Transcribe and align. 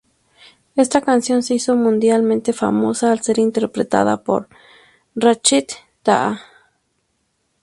Esta 0.75 0.99
canción 1.01 1.43
se 1.43 1.53
hizo 1.53 1.75
mundialmente 1.75 2.53
famosa 2.53 3.11
al 3.11 3.21
ser 3.21 3.37
interpretada 3.37 4.23
por 4.23 4.47
Rachid 5.13 5.65
Taha. 6.01 6.41